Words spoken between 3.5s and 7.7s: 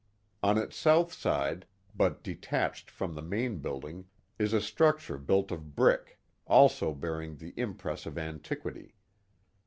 building, is a structure built of brick, also bearing the